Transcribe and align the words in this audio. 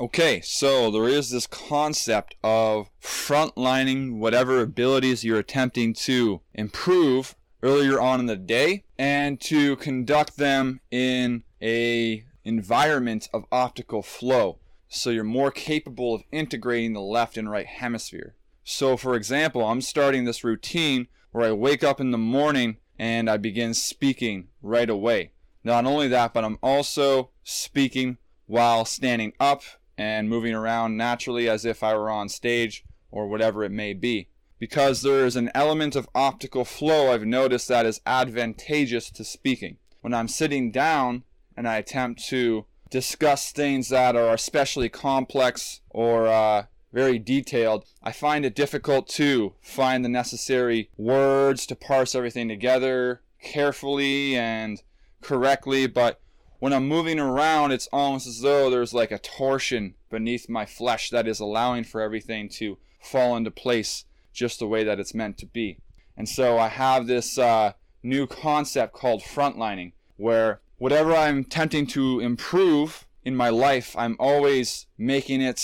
Okay, 0.00 0.40
so 0.40 0.90
there 0.90 1.08
is 1.08 1.30
this 1.30 1.46
concept 1.46 2.34
of 2.42 2.90
frontlining 3.00 4.18
whatever 4.18 4.60
abilities 4.60 5.22
you're 5.22 5.38
attempting 5.38 5.94
to 5.94 6.40
improve 6.52 7.36
earlier 7.62 8.00
on 8.00 8.18
in 8.18 8.26
the 8.26 8.34
day 8.34 8.82
and 8.98 9.40
to 9.42 9.76
conduct 9.76 10.36
them 10.36 10.80
in 10.90 11.44
a 11.62 12.24
environment 12.44 13.28
of 13.32 13.44
optical 13.52 14.02
flow 14.02 14.58
so 14.88 15.10
you're 15.10 15.22
more 15.22 15.52
capable 15.52 16.12
of 16.12 16.24
integrating 16.32 16.92
the 16.92 17.00
left 17.00 17.36
and 17.36 17.48
right 17.48 17.66
hemisphere. 17.66 18.34
So 18.64 18.96
for 18.96 19.14
example, 19.14 19.64
I'm 19.64 19.80
starting 19.80 20.24
this 20.24 20.42
routine 20.42 21.06
where 21.30 21.48
I 21.48 21.52
wake 21.52 21.84
up 21.84 22.00
in 22.00 22.10
the 22.10 22.18
morning 22.18 22.78
and 22.98 23.30
I 23.30 23.36
begin 23.36 23.74
speaking 23.74 24.48
right 24.60 24.90
away. 24.90 25.30
Not 25.62 25.84
only 25.86 26.08
that, 26.08 26.34
but 26.34 26.44
I'm 26.44 26.58
also 26.64 27.30
speaking 27.44 28.18
while 28.46 28.84
standing 28.84 29.32
up 29.38 29.62
and 29.96 30.28
moving 30.28 30.54
around 30.54 30.96
naturally 30.96 31.48
as 31.48 31.64
if 31.64 31.82
I 31.82 31.94
were 31.94 32.10
on 32.10 32.28
stage 32.28 32.84
or 33.10 33.28
whatever 33.28 33.64
it 33.64 33.70
may 33.70 33.92
be. 33.92 34.28
Because 34.58 35.02
there 35.02 35.26
is 35.26 35.36
an 35.36 35.50
element 35.54 35.94
of 35.94 36.08
optical 36.14 36.64
flow, 36.64 37.12
I've 37.12 37.26
noticed 37.26 37.68
that 37.68 37.86
is 37.86 38.00
advantageous 38.06 39.10
to 39.10 39.24
speaking. 39.24 39.76
When 40.00 40.14
I'm 40.14 40.28
sitting 40.28 40.70
down 40.70 41.24
and 41.56 41.68
I 41.68 41.76
attempt 41.76 42.24
to 42.26 42.66
discuss 42.90 43.52
things 43.52 43.88
that 43.88 44.16
are 44.16 44.32
especially 44.32 44.88
complex 44.88 45.80
or 45.90 46.28
uh, 46.28 46.64
very 46.92 47.18
detailed, 47.18 47.84
I 48.02 48.12
find 48.12 48.44
it 48.44 48.54
difficult 48.54 49.08
to 49.10 49.54
find 49.60 50.04
the 50.04 50.08
necessary 50.08 50.90
words 50.96 51.66
to 51.66 51.76
parse 51.76 52.14
everything 52.14 52.48
together 52.48 53.22
carefully 53.42 54.36
and 54.36 54.82
correctly. 55.20 55.86
But 55.86 56.20
when 56.64 56.72
I'm 56.72 56.88
moving 56.88 57.20
around, 57.20 57.72
it's 57.72 57.90
almost 57.92 58.26
as 58.26 58.40
though 58.40 58.70
there's 58.70 58.94
like 58.94 59.10
a 59.10 59.18
torsion 59.18 59.96
beneath 60.08 60.48
my 60.48 60.64
flesh 60.64 61.10
that 61.10 61.28
is 61.28 61.38
allowing 61.38 61.84
for 61.84 62.00
everything 62.00 62.48
to 62.54 62.78
fall 62.98 63.36
into 63.36 63.50
place 63.50 64.06
just 64.32 64.60
the 64.60 64.66
way 64.66 64.82
that 64.82 64.98
it's 64.98 65.12
meant 65.12 65.36
to 65.36 65.46
be. 65.46 65.76
And 66.16 66.26
so 66.26 66.56
I 66.58 66.68
have 66.68 67.06
this 67.06 67.36
uh, 67.36 67.72
new 68.02 68.26
concept 68.26 68.94
called 68.94 69.20
frontlining, 69.20 69.92
where 70.16 70.62
whatever 70.78 71.14
I'm 71.14 71.40
attempting 71.40 71.86
to 71.88 72.20
improve 72.20 73.06
in 73.26 73.36
my 73.36 73.50
life, 73.50 73.94
I'm 73.98 74.16
always 74.18 74.86
making 74.96 75.42
it 75.42 75.60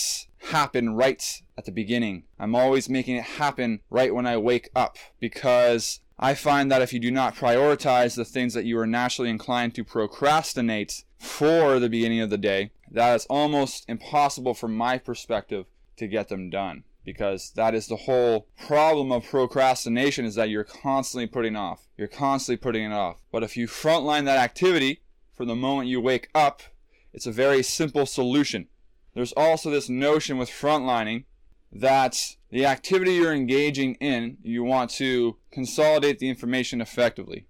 happen 0.50 0.94
right 0.94 1.40
at 1.56 1.64
the 1.64 1.72
beginning. 1.72 2.24
I'm 2.38 2.54
always 2.54 2.90
making 2.90 3.16
it 3.16 3.24
happen 3.24 3.80
right 3.88 4.14
when 4.14 4.26
I 4.26 4.36
wake 4.36 4.68
up 4.76 4.98
because 5.18 6.00
I 6.22 6.34
find 6.34 6.70
that 6.70 6.82
if 6.82 6.92
you 6.92 7.00
do 7.00 7.10
not 7.10 7.34
prioritize 7.34 8.14
the 8.14 8.26
things 8.26 8.52
that 8.52 8.66
you 8.66 8.78
are 8.78 8.86
naturally 8.86 9.30
inclined 9.30 9.74
to 9.76 9.84
procrastinate 9.84 11.04
for 11.18 11.78
the 11.78 11.88
beginning 11.88 12.20
of 12.20 12.28
the 12.28 12.36
day, 12.36 12.72
that 12.90 13.14
is 13.14 13.24
almost 13.30 13.86
impossible 13.88 14.52
from 14.52 14.76
my 14.76 14.98
perspective 14.98 15.64
to 15.96 16.06
get 16.06 16.28
them 16.28 16.50
done. 16.50 16.84
Because 17.06 17.52
that 17.52 17.74
is 17.74 17.86
the 17.86 17.96
whole 17.96 18.48
problem 18.66 19.10
of 19.10 19.24
procrastination 19.24 20.26
is 20.26 20.34
that 20.34 20.50
you're 20.50 20.62
constantly 20.62 21.26
putting 21.26 21.56
off. 21.56 21.88
You're 21.96 22.06
constantly 22.06 22.58
putting 22.58 22.84
it 22.84 22.94
off. 22.94 23.22
But 23.32 23.42
if 23.42 23.56
you 23.56 23.66
frontline 23.66 24.26
that 24.26 24.38
activity 24.38 25.00
from 25.32 25.48
the 25.48 25.56
moment 25.56 25.88
you 25.88 26.02
wake 26.02 26.28
up, 26.34 26.60
it's 27.14 27.26
a 27.26 27.32
very 27.32 27.62
simple 27.62 28.04
solution. 28.04 28.68
There's 29.14 29.32
also 29.32 29.70
this 29.70 29.88
notion 29.88 30.36
with 30.36 30.50
frontlining 30.50 31.24
that 31.72 32.36
the 32.50 32.66
activity 32.66 33.14
you're 33.14 33.34
engaging 33.34 33.94
in, 33.96 34.38
you 34.42 34.64
want 34.64 34.90
to 34.90 35.36
consolidate 35.50 36.18
the 36.18 36.28
information 36.28 36.80
effectively. 36.80 37.46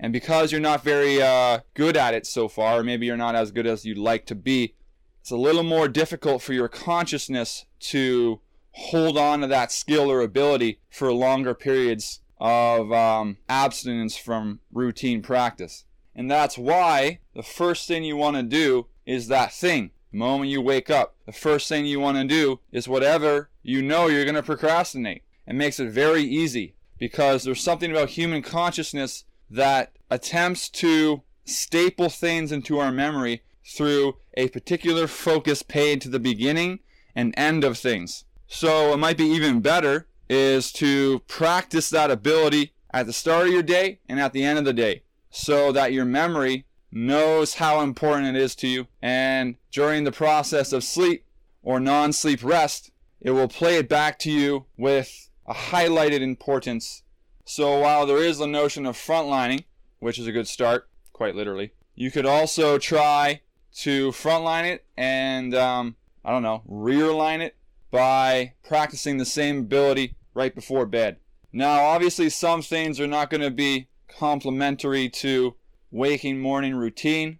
And 0.00 0.12
because 0.12 0.50
you're 0.50 0.60
not 0.60 0.82
very 0.82 1.22
uh, 1.22 1.60
good 1.74 1.96
at 1.96 2.14
it 2.14 2.26
so 2.26 2.48
far, 2.48 2.82
maybe 2.82 3.06
you're 3.06 3.16
not 3.16 3.36
as 3.36 3.52
good 3.52 3.66
as 3.66 3.84
you'd 3.84 3.98
like 3.98 4.26
to 4.26 4.34
be, 4.34 4.74
it's 5.20 5.30
a 5.30 5.36
little 5.36 5.62
more 5.62 5.86
difficult 5.86 6.42
for 6.42 6.52
your 6.52 6.68
consciousness 6.68 7.66
to 7.78 8.40
hold 8.72 9.16
on 9.16 9.40
to 9.40 9.46
that 9.46 9.70
skill 9.70 10.10
or 10.10 10.20
ability 10.20 10.80
for 10.90 11.12
longer 11.12 11.54
periods 11.54 12.20
of 12.40 12.90
um, 12.90 13.36
abstinence 13.48 14.16
from 14.16 14.58
routine 14.72 15.22
practice. 15.22 15.84
And 16.14 16.28
that's 16.28 16.58
why 16.58 17.20
the 17.34 17.42
first 17.42 17.86
thing 17.86 18.02
you 18.02 18.16
want 18.16 18.36
to 18.36 18.42
do 18.42 18.88
is 19.06 19.28
that 19.28 19.52
thing. 19.52 19.92
The 20.12 20.18
moment 20.18 20.50
you 20.50 20.60
wake 20.60 20.90
up, 20.90 21.16
the 21.24 21.32
first 21.32 21.68
thing 21.68 21.86
you 21.86 21.98
want 21.98 22.18
to 22.18 22.24
do 22.24 22.60
is 22.70 22.86
whatever 22.86 23.48
you 23.62 23.80
know 23.80 24.08
you're 24.08 24.24
going 24.24 24.34
to 24.34 24.42
procrastinate. 24.42 25.22
It 25.46 25.54
makes 25.54 25.80
it 25.80 25.90
very 25.90 26.22
easy 26.22 26.74
because 26.98 27.44
there's 27.44 27.62
something 27.62 27.90
about 27.90 28.10
human 28.10 28.42
consciousness 28.42 29.24
that 29.50 29.92
attempts 30.10 30.68
to 30.68 31.22
staple 31.46 32.10
things 32.10 32.52
into 32.52 32.78
our 32.78 32.92
memory 32.92 33.42
through 33.64 34.16
a 34.34 34.48
particular 34.48 35.06
focus 35.06 35.62
paid 35.62 36.00
to 36.02 36.10
the 36.10 36.20
beginning 36.20 36.80
and 37.14 37.34
end 37.36 37.64
of 37.64 37.78
things. 37.78 38.24
So 38.46 38.92
it 38.92 38.98
might 38.98 39.16
be 39.16 39.24
even 39.24 39.60
better 39.60 40.06
is 40.28 40.72
to 40.72 41.20
practice 41.20 41.88
that 41.90 42.10
ability 42.10 42.72
at 42.92 43.06
the 43.06 43.12
start 43.12 43.46
of 43.46 43.52
your 43.52 43.62
day 43.62 43.98
and 44.08 44.20
at 44.20 44.32
the 44.32 44.44
end 44.44 44.58
of 44.58 44.64
the 44.64 44.72
day 44.72 45.02
so 45.30 45.72
that 45.72 45.92
your 45.92 46.04
memory 46.04 46.66
knows 46.92 47.54
how 47.54 47.80
important 47.80 48.36
it 48.36 48.40
is 48.40 48.54
to 48.56 48.68
you. 48.68 48.86
And 49.00 49.56
during 49.72 50.04
the 50.04 50.12
process 50.12 50.72
of 50.72 50.84
sleep 50.84 51.24
or 51.62 51.80
non 51.80 52.12
sleep 52.12 52.44
rest, 52.44 52.90
it 53.20 53.30
will 53.30 53.48
play 53.48 53.76
it 53.76 53.88
back 53.88 54.18
to 54.20 54.30
you 54.30 54.66
with 54.76 55.30
a 55.46 55.54
highlighted 55.54 56.20
importance. 56.20 57.02
So 57.44 57.80
while 57.80 58.06
there 58.06 58.18
is 58.18 58.38
the 58.38 58.46
notion 58.46 58.86
of 58.86 58.96
frontlining, 58.96 59.64
which 59.98 60.18
is 60.18 60.26
a 60.26 60.32
good 60.32 60.46
start, 60.46 60.88
quite 61.12 61.34
literally, 61.34 61.72
you 61.94 62.10
could 62.10 62.26
also 62.26 62.78
try 62.78 63.40
to 63.74 64.10
frontline 64.10 64.70
it 64.70 64.84
and, 64.96 65.54
um, 65.54 65.96
I 66.24 66.30
don't 66.30 66.42
know, 66.42 66.62
rearline 66.68 67.40
it 67.40 67.56
by 67.90 68.52
practicing 68.66 69.18
the 69.18 69.24
same 69.24 69.60
ability 69.60 70.16
right 70.34 70.54
before 70.54 70.86
bed. 70.86 71.16
Now, 71.52 71.84
obviously, 71.84 72.30
some 72.30 72.62
things 72.62 72.98
are 72.98 73.06
not 73.06 73.30
going 73.30 73.42
to 73.42 73.50
be 73.50 73.88
complementary 74.08 75.08
to 75.08 75.54
waking 75.92 76.40
morning 76.40 76.74
routine 76.74 77.38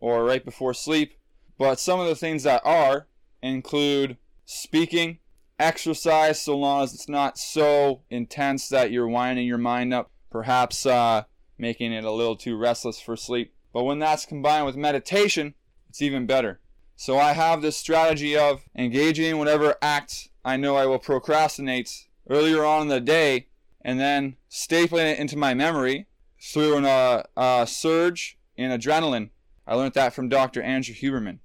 or 0.00 0.24
right 0.24 0.44
before 0.44 0.74
sleep. 0.74 1.12
But 1.56 1.78
some 1.78 2.00
of 2.00 2.08
the 2.08 2.16
things 2.16 2.42
that 2.42 2.62
are 2.64 3.06
include 3.42 4.16
speaking, 4.44 5.18
exercise, 5.58 6.40
so 6.40 6.56
long 6.56 6.82
as 6.82 6.94
it's 6.94 7.08
not 7.08 7.38
so 7.38 8.02
intense 8.10 8.68
that 8.70 8.90
you're 8.90 9.06
winding 9.06 9.46
your 9.46 9.58
mind 9.58 9.94
up, 9.94 10.10
perhaps 10.30 10.84
uh, 10.84 11.24
making 11.58 11.92
it 11.92 12.04
a 12.04 12.10
little 12.10 12.36
too 12.36 12.56
restless 12.56 13.00
for 13.00 13.16
sleep. 13.16 13.54
But 13.72 13.84
when 13.84 13.98
that's 13.98 14.26
combined 14.26 14.66
with 14.66 14.76
meditation, 14.76 15.54
it's 15.88 16.02
even 16.02 16.26
better. 16.26 16.60
So 16.96 17.18
I 17.18 17.32
have 17.32 17.60
this 17.60 17.76
strategy 17.76 18.36
of 18.36 18.62
engaging 18.74 19.26
in 19.26 19.38
whatever 19.38 19.76
act 19.82 20.28
I 20.44 20.56
know 20.56 20.76
I 20.76 20.86
will 20.86 20.98
procrastinate 20.98 22.06
earlier 22.28 22.64
on 22.64 22.82
in 22.82 22.88
the 22.88 23.00
day 23.00 23.48
and 23.80 24.00
then 24.00 24.36
stapling 24.50 25.12
it 25.12 25.18
into 25.18 25.36
my 25.36 25.54
memory 25.54 26.06
through 26.44 26.76
an, 26.76 26.84
uh, 26.84 27.22
uh, 27.36 27.64
surge 27.64 28.38
in 28.56 28.70
adrenaline. 28.70 29.30
I 29.66 29.74
learned 29.74 29.94
that 29.94 30.12
from 30.12 30.28
Dr. 30.28 30.62
Andrew 30.62 30.94
Huberman, 30.94 31.38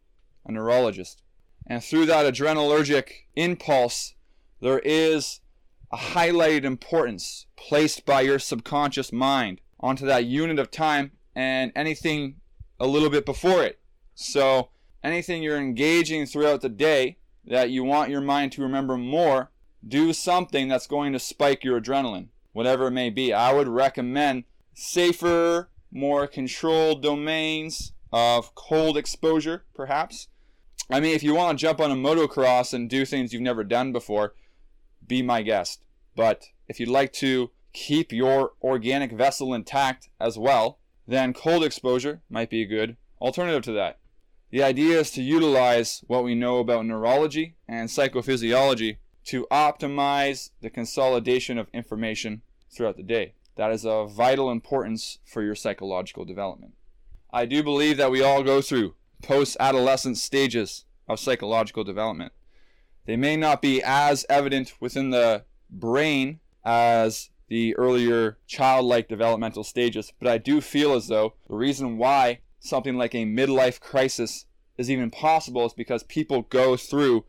a 0.45 0.51
neurologist. 0.51 1.21
And 1.65 1.83
through 1.83 2.07
that 2.07 2.31
adrenergic 2.31 3.11
impulse, 3.35 4.15
there 4.59 4.79
is 4.79 5.39
a 5.91 5.97
highlighted 5.97 6.63
importance 6.63 7.45
placed 7.55 8.05
by 8.05 8.21
your 8.21 8.39
subconscious 8.39 9.13
mind 9.13 9.61
onto 9.79 10.05
that 10.05 10.25
unit 10.25 10.59
of 10.59 10.69
time 10.69 11.11
and 11.35 11.71
anything 11.75 12.35
a 12.79 12.87
little 12.87 13.09
bit 13.09 13.25
before 13.25 13.63
it. 13.63 13.79
So, 14.15 14.69
anything 15.03 15.41
you're 15.41 15.57
engaging 15.57 16.25
throughout 16.25 16.61
the 16.61 16.69
day 16.69 17.17
that 17.45 17.69
you 17.69 17.83
want 17.83 18.11
your 18.11 18.21
mind 18.21 18.51
to 18.53 18.61
remember 18.61 18.97
more, 18.97 19.49
do 19.87 20.11
something 20.11 20.67
that's 20.67 20.87
going 20.87 21.13
to 21.13 21.19
spike 21.19 21.63
your 21.63 21.79
adrenaline, 21.79 22.27
whatever 22.51 22.87
it 22.87 22.91
may 22.91 23.09
be. 23.09 23.31
I 23.33 23.53
would 23.53 23.69
recommend 23.69 24.43
safer, 24.79 25.69
more 25.91 26.25
controlled 26.25 27.03
domains 27.03 27.91
of 28.13 28.55
cold 28.55 28.97
exposure, 28.97 29.65
perhaps. 29.75 30.29
I 30.89 30.99
mean, 30.99 31.13
if 31.13 31.21
you 31.21 31.35
want 31.35 31.59
to 31.59 31.61
jump 31.61 31.81
on 31.81 31.91
a 31.91 31.95
motocross 31.95 32.73
and 32.73 32.89
do 32.89 33.05
things 33.05 33.33
you've 33.33 33.41
never 33.41 33.63
done 33.63 33.91
before, 33.91 34.33
be 35.05 35.21
my 35.21 35.41
guest. 35.41 35.83
But 36.15 36.45
if 36.67 36.79
you'd 36.79 36.89
like 36.89 37.11
to 37.13 37.51
keep 37.73 38.13
your 38.13 38.53
organic 38.63 39.11
vessel 39.11 39.53
intact 39.53 40.09
as 40.19 40.37
well, 40.37 40.79
then 41.05 41.33
cold 41.33 41.63
exposure 41.63 42.21
might 42.29 42.49
be 42.49 42.61
a 42.61 42.67
good 42.67 42.95
alternative 43.19 43.63
to 43.63 43.73
that. 43.73 43.99
The 44.49 44.63
idea 44.63 44.99
is 44.99 45.11
to 45.11 45.21
utilize 45.21 46.03
what 46.07 46.23
we 46.23 46.35
know 46.35 46.59
about 46.59 46.85
neurology 46.85 47.55
and 47.67 47.89
psychophysiology 47.89 48.97
to 49.25 49.45
optimize 49.51 50.51
the 50.61 50.69
consolidation 50.69 51.57
of 51.57 51.67
information 51.73 52.41
throughout 52.71 52.97
the 52.97 53.03
day 53.03 53.33
that 53.59 53.71
is 53.71 53.85
of 53.85 54.13
vital 54.13 54.49
importance 54.49 55.17
for 55.25 55.43
your 55.43 55.53
psychological 55.53 56.23
development. 56.23 56.75
I 57.29 57.45
do 57.45 57.61
believe 57.61 57.97
that 57.97 58.09
we 58.09 58.23
all 58.23 58.41
go 58.41 58.61
through 58.61 58.95
post 59.21 59.57
adolescent 59.59 60.17
stages 60.17 60.85
of 61.09 61.19
psychological 61.19 61.83
development. 61.83 62.31
They 63.05 63.17
may 63.17 63.35
not 63.35 63.61
be 63.61 63.83
as 63.83 64.25
evident 64.29 64.75
within 64.79 65.09
the 65.09 65.43
brain 65.69 66.39
as 66.63 67.31
the 67.49 67.75
earlier 67.75 68.37
childlike 68.47 69.09
developmental 69.09 69.65
stages, 69.65 70.13
but 70.19 70.29
I 70.29 70.37
do 70.37 70.61
feel 70.61 70.93
as 70.93 71.09
though 71.09 71.33
the 71.49 71.57
reason 71.57 71.97
why 71.97 72.39
something 72.61 72.95
like 72.95 73.13
a 73.13 73.25
midlife 73.25 73.81
crisis 73.81 74.45
is 74.77 74.89
even 74.89 75.11
possible 75.11 75.65
is 75.65 75.73
because 75.73 76.03
people 76.03 76.43
go 76.43 76.77
through 76.77 77.25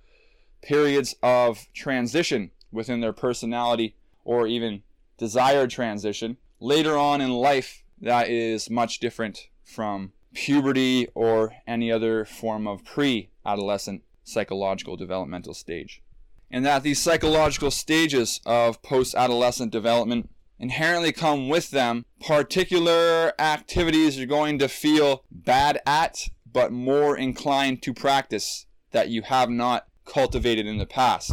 periods 0.63 1.17
of 1.25 1.67
transition 1.75 2.53
within 2.71 3.01
their 3.01 3.13
personality 3.13 3.97
or 4.25 4.47
even 4.47 4.85
desired 5.21 5.71
transition 5.71 6.39
later 6.59 6.97
on 6.97 7.21
in 7.21 7.31
life 7.31 7.85
that 8.01 8.29
is 8.29 8.71
much 8.71 8.99
different 8.99 9.49
from 9.63 10.13
puberty 10.35 11.07
or 11.15 11.53
any 11.67 11.93
other 11.93 12.25
form 12.25 12.67
of 12.67 12.83
pre 12.85 13.29
adolescent 13.45 14.03
psychological 14.25 14.97
developmental 14.97 15.53
stage. 15.53 16.03
And 16.51 16.65
that 16.65 16.83
these 16.83 16.99
psychological 16.99 17.71
stages 17.71 18.41
of 18.47 18.83
post 18.83 19.15
adolescent 19.15 19.71
development 19.71 20.31
inherently 20.59 21.13
come 21.13 21.49
with 21.49 21.71
them 21.71 22.07
particular 22.27 23.33
activities 23.39 24.17
you're 24.17 24.27
going 24.27 24.59
to 24.59 24.69
feel 24.69 25.23
bad 25.31 25.81
at, 25.87 26.29
but 26.51 26.73
more 26.73 27.17
inclined 27.17 27.83
to 27.83 27.93
practice 27.93 28.67
that 28.93 29.11
you 29.11 29.23
have 29.23 29.51
not 29.51 29.87
cultivated 30.07 30.67
in 30.67 30.79
the 30.79 30.87
past 30.87 31.33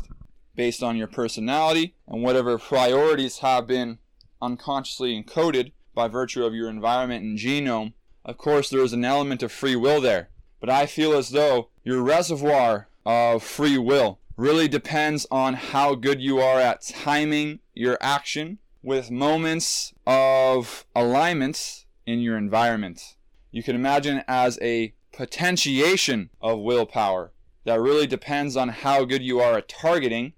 based 0.57 0.83
on 0.83 0.97
your 0.97 1.07
personality 1.07 1.95
and 2.07 2.21
whatever 2.21 2.57
priorities 2.57 3.37
have 3.37 3.65
been 3.65 3.99
unconsciously 4.41 5.23
encoded 5.23 5.71
by 5.95 6.09
virtue 6.09 6.43
of 6.43 6.53
your 6.53 6.69
environment 6.69 7.23
and 7.23 7.37
genome. 7.37 7.93
Of 8.25 8.37
course, 8.37 8.69
there 8.69 8.81
is 8.81 8.91
an 8.91 9.05
element 9.05 9.41
of 9.41 9.53
free 9.53 9.77
will 9.77 10.01
there, 10.01 10.29
but 10.59 10.69
I 10.69 10.85
feel 10.85 11.13
as 11.13 11.29
though 11.29 11.69
your 11.85 12.01
reservoir 12.01 12.89
of 13.05 13.41
free 13.41 13.77
will 13.77 14.19
really 14.35 14.67
depends 14.67 15.25
on 15.31 15.53
how 15.53 15.95
good 15.95 16.21
you 16.21 16.39
are 16.39 16.59
at 16.59 16.81
timing 16.81 17.59
your 17.73 17.97
action 18.01 18.57
with 18.83 19.11
moments 19.11 19.93
of 20.05 20.85
alignments 20.95 21.85
in 22.05 22.19
your 22.19 22.37
environment. 22.37 23.15
You 23.51 23.63
can 23.63 23.75
imagine 23.75 24.23
as 24.27 24.59
a 24.61 24.93
potentiation 25.13 26.29
of 26.41 26.59
willpower 26.59 27.31
that 27.65 27.81
really 27.81 28.07
depends 28.07 28.55
on 28.55 28.69
how 28.69 29.03
good 29.03 29.21
you 29.21 29.39
are 29.39 29.57
at 29.57 29.67
targeting, 29.67 30.33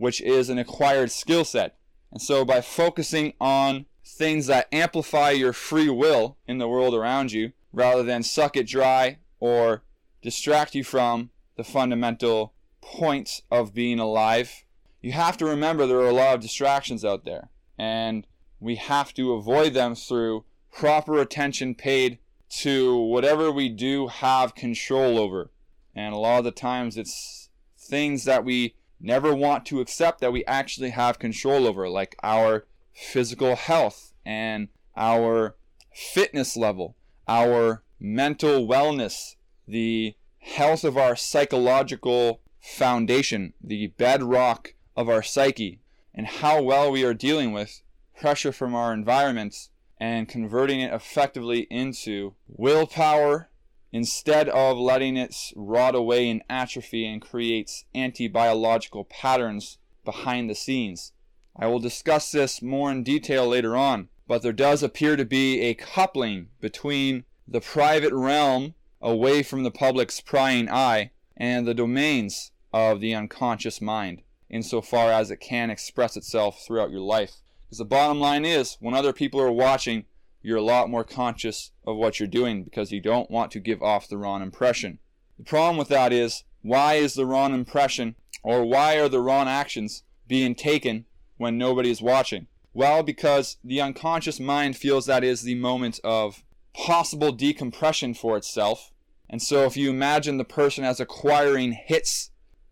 which 0.00 0.22
is 0.22 0.48
an 0.48 0.56
acquired 0.56 1.10
skill 1.10 1.44
set. 1.44 1.76
And 2.10 2.22
so 2.22 2.42
by 2.42 2.62
focusing 2.62 3.34
on 3.38 3.84
things 4.02 4.46
that 4.46 4.66
amplify 4.72 5.32
your 5.32 5.52
free 5.52 5.90
will 5.90 6.38
in 6.48 6.56
the 6.56 6.66
world 6.66 6.94
around 6.94 7.32
you, 7.32 7.52
rather 7.70 8.02
than 8.02 8.22
suck 8.22 8.56
it 8.56 8.66
dry 8.66 9.18
or 9.40 9.82
distract 10.22 10.74
you 10.74 10.82
from 10.84 11.28
the 11.58 11.64
fundamental 11.64 12.54
points 12.80 13.42
of 13.50 13.74
being 13.74 13.98
alive, 13.98 14.64
you 15.02 15.12
have 15.12 15.36
to 15.36 15.44
remember 15.44 15.86
there 15.86 15.98
are 15.98 16.08
a 16.08 16.14
lot 16.14 16.34
of 16.34 16.40
distractions 16.40 17.04
out 17.04 17.26
there. 17.26 17.50
And 17.78 18.26
we 18.58 18.76
have 18.76 19.12
to 19.14 19.34
avoid 19.34 19.74
them 19.74 19.94
through 19.94 20.46
proper 20.72 21.20
attention 21.20 21.74
paid 21.74 22.20
to 22.60 22.96
whatever 22.96 23.52
we 23.52 23.68
do 23.68 24.06
have 24.06 24.54
control 24.54 25.18
over. 25.18 25.50
And 25.94 26.14
a 26.14 26.18
lot 26.18 26.38
of 26.38 26.44
the 26.44 26.52
times 26.52 26.96
it's 26.96 27.50
things 27.76 28.24
that 28.24 28.46
we 28.46 28.76
never 29.00 29.34
want 29.34 29.64
to 29.66 29.80
accept 29.80 30.20
that 30.20 30.32
we 30.32 30.44
actually 30.44 30.90
have 30.90 31.18
control 31.18 31.66
over, 31.66 31.88
like 31.88 32.16
our 32.22 32.66
physical 32.92 33.56
health 33.56 34.12
and 34.24 34.68
our 34.96 35.56
fitness 35.92 36.56
level, 36.56 36.96
our 37.26 37.82
mental 37.98 38.66
wellness, 38.66 39.36
the 39.66 40.14
health 40.38 40.84
of 40.84 40.96
our 40.96 41.16
psychological 41.16 42.40
foundation, 42.60 43.52
the 43.62 43.88
bedrock 43.88 44.74
of 44.96 45.08
our 45.08 45.22
psyche, 45.22 45.80
and 46.14 46.26
how 46.26 46.62
well 46.62 46.90
we 46.90 47.04
are 47.04 47.14
dealing 47.14 47.52
with 47.52 47.82
pressure 48.18 48.52
from 48.52 48.74
our 48.74 48.92
environments 48.92 49.70
and 49.98 50.28
converting 50.28 50.80
it 50.80 50.92
effectively 50.92 51.66
into 51.70 52.34
willpower 52.48 53.49
instead 53.92 54.48
of 54.48 54.78
letting 54.78 55.16
it 55.16 55.34
rot 55.56 55.94
away 55.94 56.28
in 56.28 56.42
atrophy 56.48 57.06
and 57.06 57.20
creates 57.20 57.84
anti-biological 57.94 59.04
patterns 59.04 59.78
behind 60.04 60.48
the 60.48 60.54
scenes. 60.54 61.12
I 61.56 61.66
will 61.66 61.80
discuss 61.80 62.30
this 62.30 62.62
more 62.62 62.90
in 62.90 63.02
detail 63.02 63.46
later 63.46 63.76
on, 63.76 64.08
but 64.26 64.42
there 64.42 64.52
does 64.52 64.82
appear 64.82 65.16
to 65.16 65.24
be 65.24 65.60
a 65.60 65.74
coupling 65.74 66.48
between 66.60 67.24
the 67.46 67.60
private 67.60 68.12
realm 68.12 68.74
away 69.02 69.42
from 69.42 69.64
the 69.64 69.70
public's 69.70 70.20
prying 70.20 70.70
eye 70.70 71.10
and 71.36 71.66
the 71.66 71.74
domains 71.74 72.52
of 72.72 73.00
the 73.00 73.14
unconscious 73.14 73.80
mind 73.80 74.22
insofar 74.48 75.12
as 75.12 75.30
it 75.30 75.38
can 75.38 75.70
express 75.70 76.16
itself 76.16 76.62
throughout 76.64 76.90
your 76.90 77.00
life. 77.00 77.36
Because 77.66 77.78
the 77.78 77.84
bottom 77.84 78.18
line 78.18 78.44
is, 78.44 78.76
when 78.80 78.94
other 78.94 79.12
people 79.12 79.40
are 79.40 79.52
watching, 79.52 80.04
you're 80.42 80.58
a 80.58 80.62
lot 80.62 80.90
more 80.90 81.04
conscious 81.04 81.72
of 81.86 81.96
what 81.96 82.18
you're 82.18 82.28
doing 82.28 82.64
because 82.64 82.92
you 82.92 83.00
don't 83.00 83.30
want 83.30 83.50
to 83.52 83.60
give 83.60 83.82
off 83.82 84.08
the 84.08 84.18
wrong 84.18 84.42
impression. 84.42 84.98
The 85.38 85.44
problem 85.44 85.76
with 85.76 85.88
that 85.88 86.12
is, 86.12 86.44
why 86.62 86.94
is 86.94 87.14
the 87.14 87.26
wrong 87.26 87.54
impression 87.54 88.14
or 88.42 88.64
why 88.64 88.98
are 88.98 89.08
the 89.08 89.20
wrong 89.20 89.48
actions 89.48 90.02
being 90.28 90.54
taken 90.54 91.06
when 91.36 91.58
nobody 91.58 91.90
is 91.90 92.02
watching? 92.02 92.46
Well, 92.72 93.02
because 93.02 93.56
the 93.64 93.80
unconscious 93.80 94.38
mind 94.38 94.76
feels 94.76 95.06
that 95.06 95.24
is 95.24 95.42
the 95.42 95.56
moment 95.56 96.00
of 96.04 96.44
possible 96.72 97.32
decompression 97.32 98.14
for 98.14 98.36
itself. 98.36 98.92
And 99.28 99.42
so 99.42 99.64
if 99.64 99.76
you 99.76 99.90
imagine 99.90 100.38
the 100.38 100.44
person 100.44 100.84
as 100.84 101.00
acquiring 101.00 101.72
hits 101.72 102.30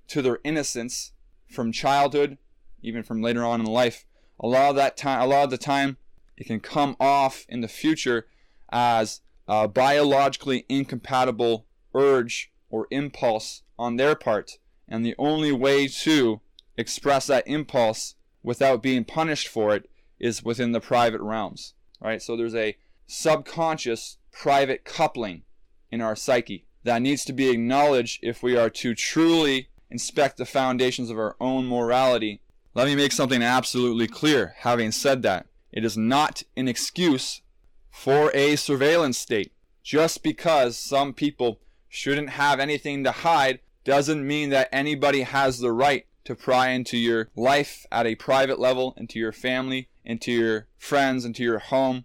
to 0.08 0.22
their 0.22 0.38
innocence 0.44 1.12
from 1.48 1.72
childhood, 1.72 2.38
even 2.82 3.02
from 3.02 3.22
later 3.22 3.44
on 3.44 3.60
in 3.60 3.66
life, 3.66 4.04
a 4.40 4.46
lot 4.46 4.70
of 4.70 4.76
that 4.76 4.96
time, 4.96 5.20
a 5.20 5.26
lot 5.26 5.44
of 5.44 5.50
the 5.50 5.58
time, 5.58 5.96
it 6.38 6.46
can 6.46 6.60
come 6.60 6.96
off 7.00 7.44
in 7.48 7.60
the 7.60 7.68
future 7.68 8.26
as 8.70 9.20
a 9.48 9.66
biologically 9.66 10.64
incompatible 10.68 11.66
urge 11.94 12.52
or 12.70 12.86
impulse 12.90 13.62
on 13.78 13.96
their 13.96 14.14
part. 14.14 14.58
And 14.86 15.04
the 15.04 15.16
only 15.18 15.52
way 15.52 15.88
to 15.88 16.40
express 16.76 17.26
that 17.26 17.46
impulse 17.46 18.14
without 18.42 18.82
being 18.82 19.04
punished 19.04 19.48
for 19.48 19.74
it 19.74 19.90
is 20.20 20.44
within 20.44 20.72
the 20.72 20.80
private 20.80 21.20
realms. 21.20 21.74
Right? 22.00 22.22
So 22.22 22.36
there's 22.36 22.54
a 22.54 22.76
subconscious 23.06 24.18
private 24.30 24.84
coupling 24.84 25.42
in 25.90 26.00
our 26.00 26.14
psyche 26.14 26.66
that 26.84 27.02
needs 27.02 27.24
to 27.24 27.32
be 27.32 27.50
acknowledged 27.50 28.20
if 28.22 28.44
we 28.44 28.56
are 28.56 28.70
to 28.70 28.94
truly 28.94 29.68
inspect 29.90 30.36
the 30.36 30.46
foundations 30.46 31.10
of 31.10 31.18
our 31.18 31.34
own 31.40 31.66
morality. 31.66 32.40
Let 32.74 32.86
me 32.86 32.94
make 32.94 33.10
something 33.10 33.42
absolutely 33.42 34.06
clear. 34.06 34.54
Having 34.58 34.92
said 34.92 35.22
that, 35.22 35.47
it 35.72 35.84
is 35.84 35.96
not 35.96 36.42
an 36.56 36.68
excuse 36.68 37.42
for 37.90 38.30
a 38.34 38.56
surveillance 38.56 39.18
state. 39.18 39.52
Just 39.82 40.22
because 40.22 40.76
some 40.76 41.12
people 41.14 41.60
shouldn't 41.88 42.30
have 42.30 42.60
anything 42.60 43.04
to 43.04 43.10
hide 43.10 43.60
doesn't 43.84 44.26
mean 44.26 44.50
that 44.50 44.68
anybody 44.70 45.22
has 45.22 45.58
the 45.58 45.72
right 45.72 46.06
to 46.24 46.34
pry 46.34 46.68
into 46.68 46.98
your 46.98 47.30
life 47.34 47.86
at 47.90 48.06
a 48.06 48.14
private 48.14 48.58
level, 48.58 48.94
into 48.98 49.18
your 49.18 49.32
family, 49.32 49.88
into 50.04 50.30
your 50.30 50.66
friends, 50.76 51.24
into 51.24 51.42
your 51.42 51.58
home. 51.58 52.04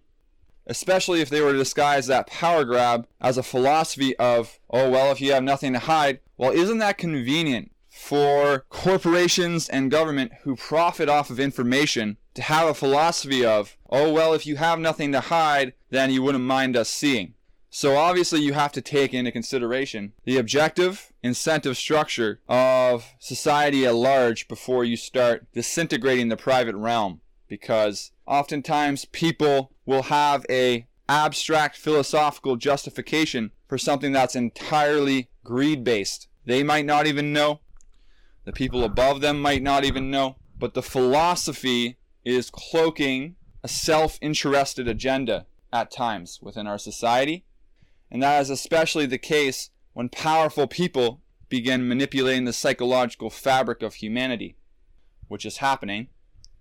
Especially 0.66 1.20
if 1.20 1.28
they 1.28 1.42
were 1.42 1.52
to 1.52 1.58
disguise 1.58 2.06
that 2.06 2.26
power 2.26 2.64
grab 2.64 3.06
as 3.20 3.36
a 3.36 3.42
philosophy 3.42 4.16
of, 4.16 4.58
oh, 4.70 4.88
well, 4.88 5.12
if 5.12 5.20
you 5.20 5.32
have 5.32 5.42
nothing 5.42 5.74
to 5.74 5.78
hide, 5.78 6.20
well, 6.38 6.52
isn't 6.52 6.78
that 6.78 6.96
convenient 6.96 7.70
for 7.90 8.64
corporations 8.70 9.68
and 9.68 9.90
government 9.90 10.32
who 10.42 10.56
profit 10.56 11.10
off 11.10 11.28
of 11.28 11.38
information 11.38 12.16
to 12.34 12.42
have 12.42 12.68
a 12.68 12.74
philosophy 12.74 13.44
of, 13.44 13.76
oh, 13.90 14.12
well, 14.12 14.34
if 14.34 14.46
you 14.46 14.56
have 14.56 14.78
nothing 14.78 15.12
to 15.12 15.20
hide, 15.20 15.72
then 15.90 16.10
you 16.10 16.22
wouldn't 16.22 16.44
mind 16.44 16.76
us 16.76 16.88
seeing. 16.88 17.34
So 17.70 17.96
obviously 17.96 18.40
you 18.40 18.52
have 18.52 18.70
to 18.72 18.80
take 18.80 19.12
into 19.12 19.32
consideration 19.32 20.12
the 20.24 20.36
objective 20.36 21.12
incentive 21.24 21.76
structure 21.76 22.40
of 22.48 23.14
society 23.18 23.84
at 23.84 23.96
large 23.96 24.46
before 24.46 24.84
you 24.84 24.96
start 24.96 25.46
disintegrating 25.52 26.28
the 26.28 26.36
private 26.36 26.76
realm 26.76 27.20
because 27.48 28.12
oftentimes 28.26 29.06
people 29.06 29.72
will 29.86 30.04
have 30.04 30.46
a 30.48 30.86
abstract 31.08 31.76
philosophical 31.76 32.54
justification 32.54 33.50
for 33.66 33.76
something 33.76 34.12
that's 34.12 34.36
entirely 34.36 35.28
greed 35.42 35.82
based. 35.82 36.28
They 36.46 36.62
might 36.62 36.86
not 36.86 37.08
even 37.08 37.32
know 37.32 37.58
the 38.44 38.52
people 38.52 38.84
above 38.84 39.20
them 39.20 39.40
might 39.40 39.62
not 39.62 39.84
even 39.84 40.10
know. 40.10 40.36
But 40.58 40.74
the 40.74 40.82
philosophy 40.82 41.96
is 42.24 42.50
cloaking 42.50 43.36
a 43.62 43.68
self 43.68 44.18
interested 44.20 44.88
agenda 44.88 45.46
at 45.72 45.90
times 45.90 46.38
within 46.42 46.66
our 46.66 46.78
society. 46.78 47.44
And 48.10 48.22
that 48.22 48.40
is 48.40 48.50
especially 48.50 49.06
the 49.06 49.18
case 49.18 49.70
when 49.92 50.08
powerful 50.08 50.66
people 50.66 51.20
begin 51.48 51.88
manipulating 51.88 52.44
the 52.44 52.52
psychological 52.52 53.30
fabric 53.30 53.82
of 53.82 53.94
humanity, 53.94 54.56
which 55.28 55.44
is 55.44 55.58
happening, 55.58 56.08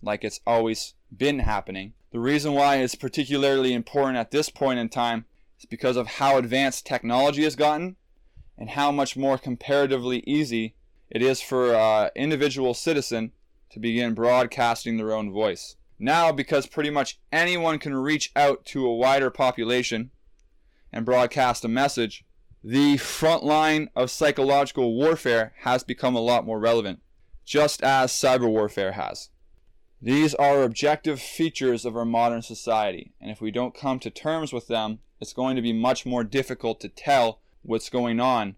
like 0.01 0.23
it's 0.23 0.39
always 0.45 0.93
been 1.15 1.39
happening. 1.39 1.93
The 2.11 2.19
reason 2.19 2.53
why 2.53 2.77
it's 2.77 2.95
particularly 2.95 3.73
important 3.73 4.17
at 4.17 4.31
this 4.31 4.49
point 4.49 4.79
in 4.79 4.89
time 4.89 5.25
is 5.59 5.65
because 5.65 5.97
of 5.97 6.07
how 6.07 6.37
advanced 6.37 6.85
technology 6.85 7.43
has 7.43 7.55
gotten 7.55 7.95
and 8.57 8.71
how 8.71 8.91
much 8.91 9.17
more 9.17 9.37
comparatively 9.37 10.23
easy 10.27 10.75
it 11.09 11.21
is 11.21 11.41
for 11.41 11.73
an 11.73 12.09
individual 12.15 12.73
citizen 12.73 13.31
to 13.73 13.79
begin 13.79 14.13
broadcasting 14.13 14.97
their 14.97 15.13
own 15.13 15.31
voice. 15.31 15.75
Now, 15.97 16.31
because 16.31 16.67
pretty 16.67 16.91
much 16.91 17.19
anyone 17.31 17.79
can 17.79 17.95
reach 17.95 18.31
out 18.35 18.65
to 18.65 18.85
a 18.85 18.95
wider 18.95 19.31
population 19.31 20.11
and 20.91 21.05
broadcast 21.05 21.65
a 21.65 21.67
message, 21.67 22.23
the 22.63 22.97
front 22.97 23.43
line 23.43 23.89
of 23.95 24.11
psychological 24.11 24.93
warfare 24.95 25.53
has 25.61 25.83
become 25.83 26.15
a 26.15 26.21
lot 26.21 26.45
more 26.45 26.59
relevant, 26.59 27.01
just 27.45 27.81
as 27.83 28.11
cyber 28.11 28.47
warfare 28.47 28.91
has. 28.91 29.29
These 29.99 30.35
are 30.35 30.61
objective 30.61 31.19
features 31.19 31.83
of 31.83 31.97
our 31.97 32.05
modern 32.05 32.41
society, 32.41 33.13
and 33.19 33.31
if 33.31 33.41
we 33.41 33.49
don't 33.49 33.75
come 33.75 33.99
to 33.99 34.09
terms 34.09 34.53
with 34.53 34.67
them, 34.67 34.99
it's 35.19 35.33
going 35.33 35.55
to 35.55 35.61
be 35.61 35.73
much 35.73 36.05
more 36.05 36.23
difficult 36.23 36.79
to 36.81 36.89
tell 36.89 37.39
what's 37.63 37.89
going 37.89 38.19
on. 38.19 38.55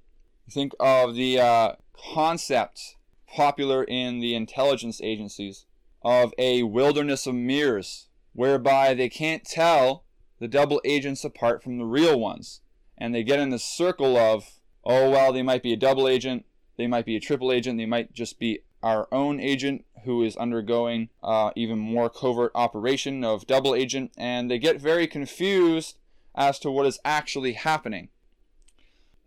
Think 0.52 0.74
of 0.80 1.16
the 1.16 1.40
uh, 1.40 1.74
concept 2.14 2.96
popular 3.36 3.84
in 3.84 4.20
the 4.20 4.34
intelligence 4.34 5.02
agencies 5.04 5.66
of 6.02 6.34
a 6.38 6.64
wilderness 6.64 7.28
of 7.28 7.36
mirrors, 7.36 8.08
whereby 8.34 8.94
they 8.94 9.10
can't 9.10 9.44
tell 9.44 10.04
the 10.40 10.48
double 10.48 10.82
agents 10.86 11.24
apart 11.24 11.64
from 11.64 11.78
the 11.78 11.86
real 11.86 12.20
ones. 12.20 12.62
And 12.98 13.14
they 13.14 13.24
get 13.24 13.40
in 13.40 13.50
this 13.50 13.64
circle 13.64 14.16
of, 14.18 14.60
oh, 14.84 15.10
well, 15.10 15.34
they 15.34 15.42
might 15.42 15.64
be 15.64 15.74
a 15.74 15.78
double 15.78 16.08
agent, 16.08 16.46
they 16.78 16.88
might 16.88 17.06
be 17.06 17.16
a 17.16 17.20
triple 17.20 17.52
agent, 17.52 17.78
they 17.78 17.86
might 17.86 18.14
just 18.14 18.40
be 18.40 18.60
our 18.82 19.08
own 19.12 19.40
agent 19.40 19.84
who 20.04 20.24
is 20.24 20.38
undergoing 20.38 21.10
uh, 21.24 21.52
even 21.56 21.80
more 21.80 22.10
covert 22.10 22.52
operation 22.54 23.24
of 23.24 23.48
double 23.48 23.74
agent, 23.74 24.12
and 24.18 24.50
they 24.50 24.60
get 24.60 24.80
very 24.80 25.08
confused 25.08 25.98
as 26.36 26.60
to 26.60 26.70
what 26.70 26.86
is 26.86 27.00
actually 27.04 27.54
happening. 27.54 28.10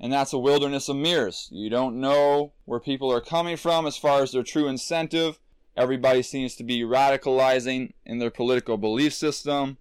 And 0.01 0.13
that's 0.13 0.33
a 0.33 0.39
wilderness 0.39 0.89
of 0.89 0.97
mirrors. 0.97 1.49
You 1.51 1.71
don't 1.71 2.01
know 2.01 2.53
where 2.65 2.81
people 2.81 3.13
are 3.13 3.21
coming 3.21 3.57
from 3.57 3.87
as 3.87 3.97
far 3.97 4.23
as 4.23 4.33
their 4.33 4.43
true 4.43 4.69
incentive. 4.69 5.41
Everybody 5.77 6.23
seems 6.23 6.55
to 6.57 6.65
be 6.65 6.83
radicalizing 6.83 7.93
in 8.05 8.19
their 8.19 8.31
political 8.31 8.77
belief 8.77 9.13
system, 9.13 9.79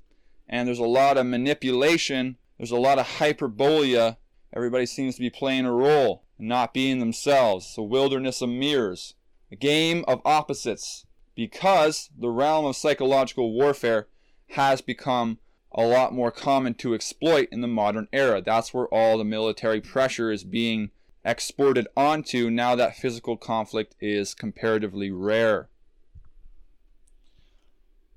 and 0.48 0.68
there's 0.68 0.80
a 0.80 0.84
lot 0.84 1.18
of 1.18 1.26
manipulation, 1.26 2.38
there's 2.58 2.72
a 2.72 2.78
lot 2.78 3.00
of 3.00 3.08
hyperbolia. 3.08 4.18
Everybody 4.56 4.86
seems 4.86 5.16
to 5.16 5.22
be 5.22 5.30
playing 5.30 5.66
a 5.66 5.72
role, 5.72 6.24
and 6.38 6.48
not 6.48 6.74
being 6.74 7.00
themselves. 7.00 7.66
It's 7.66 7.78
a 7.78 7.84
wilderness 7.84 8.42
of 8.42 8.50
mirrors 8.50 9.16
a 9.52 9.56
game 9.56 10.04
of 10.08 10.22
opposites, 10.26 11.06
because 11.36 12.10
the 12.18 12.30
realm 12.30 12.66
of 12.66 12.76
psychological 12.76 13.54
warfare 13.54 14.08
has 14.52 14.82
become 14.82 15.40
a 15.72 15.84
lot 15.84 16.14
more 16.14 16.32
common 16.32 16.74
to 16.76 16.94
exploit 16.94 17.50
in 17.52 17.62
the 17.62 17.68
modern 17.68 18.08
era. 18.12 18.42
That's 18.42 18.74
where 18.74 18.88
all 18.88 19.18
the 19.18 19.24
military 19.24 19.82
pressure 19.82 20.32
is 20.32 20.44
being 20.44 20.92
exported 21.26 21.88
onto 21.96 22.50
now 22.50 22.76
that 22.76 22.96
physical 22.96 23.38
conflict 23.38 23.96
is 24.00 24.34
comparatively 24.34 25.12
rare. 25.12 25.70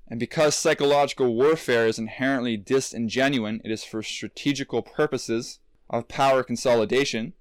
And 0.07 0.19
because 0.19 0.55
psychological 0.55 1.33
warfare 1.35 1.87
is 1.87 1.99
inherently 1.99 2.57
disingenuine, 2.57 3.61
it 3.63 3.71
is 3.71 3.83
for 3.83 4.03
strategical 4.03 4.81
purposes 4.81 5.59
of 5.89 6.07
power 6.07 6.43
consolidation 6.43 7.33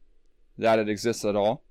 that 0.59 0.79
it 0.79 0.89
exists 0.89 1.25
at 1.25 1.37
all 1.37 1.63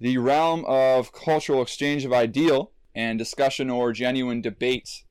the 0.00 0.18
realm 0.18 0.64
of 0.66 1.12
cultural 1.12 1.62
exchange 1.62 2.04
of 2.04 2.12
ideal 2.12 2.70
and 2.94 3.18
discussion 3.18 3.68
or 3.68 3.92
genuine 3.92 4.40
debates 4.40 5.04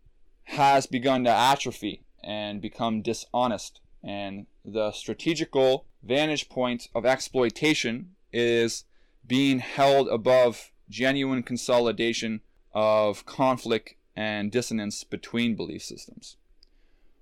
has 0.43 0.87
begun 0.87 1.23
to 1.25 1.29
atrophy 1.29 2.03
and 2.27 2.61
become 2.61 3.01
dishonest. 3.01 3.79
And 4.03 4.45
the 4.63 4.91
strategical 4.91 5.85
vantage 6.03 6.49
point 6.49 6.89
of 6.93 7.05
exploitation 7.05 8.15
is 8.33 8.83
being 9.25 9.59
held 9.59 10.07
above 10.09 10.71
genuine 10.89 11.41
consolidation 11.41 12.41
of 12.73 13.25
conflict 13.25 13.95
and 14.15 14.51
dissonance 14.51 15.03
between 15.03 15.55
belief 15.55 15.83
systems, 15.83 16.37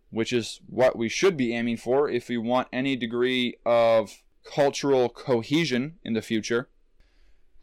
which 0.10 0.34
is 0.34 0.60
what 0.68 0.98
we 0.98 1.08
should 1.08 1.38
be 1.38 1.54
aiming 1.54 1.78
for 1.78 2.10
if 2.10 2.28
we 2.28 2.38
want 2.38 2.68
any 2.74 2.96
degree 2.96 3.56
of 3.66 4.24
cultural 4.44 5.10
cohesion 5.10 6.00
in 6.04 6.14
the 6.14 6.22
future 6.22 6.70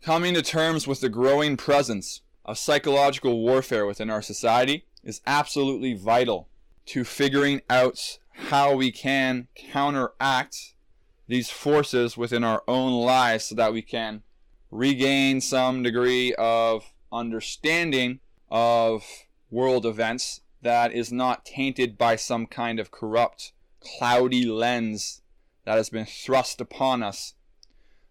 Coming 0.02 0.34
to 0.34 0.42
terms 0.42 0.88
with 0.88 1.00
the 1.00 1.08
growing 1.08 1.56
presence 1.56 2.22
of 2.44 2.58
psychological 2.58 3.38
warfare 3.40 3.86
within 3.86 4.10
our 4.10 4.20
society 4.20 4.84
is 5.04 5.20
absolutely 5.28 5.94
vital 5.94 6.48
to 6.86 7.04
figuring 7.04 7.62
out 7.70 8.18
how 8.48 8.74
we 8.74 8.90
can 8.90 9.48
counteract 9.54 10.74
these 11.28 11.50
forces 11.50 12.16
within 12.16 12.44
our 12.44 12.62
own 12.66 12.92
lives 12.92 13.44
so 13.46 13.54
that 13.54 13.72
we 13.72 13.82
can 13.82 14.22
regain 14.70 15.40
some 15.40 15.82
degree 15.82 16.34
of 16.34 16.92
understanding 17.12 18.20
of 18.50 19.04
world 19.50 19.86
events 19.86 20.40
that 20.62 20.92
is 20.92 21.12
not 21.12 21.44
tainted 21.44 21.98
by 21.98 22.16
some 22.16 22.46
kind 22.46 22.80
of 22.80 22.90
corrupt, 22.90 23.52
cloudy 23.80 24.44
lens 24.44 25.22
that 25.64 25.76
has 25.76 25.90
been 25.90 26.06
thrust 26.06 26.60
upon 26.60 27.02
us 27.02 27.34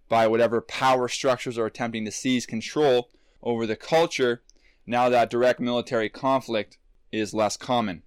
by 0.07 0.27
whatever 0.27 0.61
power 0.61 1.07
structures 1.07 1.57
are 1.57 1.65
attempting 1.65 2.05
to 2.05 2.11
seize 2.11 2.45
control 2.45 3.09
over 3.41 3.65
the 3.65 3.75
culture 3.75 4.41
now 4.85 5.09
that 5.09 5.29
direct 5.29 5.59
military 5.59 6.09
conflict 6.09 6.77
is 7.11 7.33
less 7.33 7.57
common. 7.57 8.03